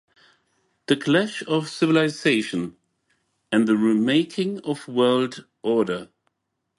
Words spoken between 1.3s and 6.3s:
of Civilizations and the Remaking of World Order.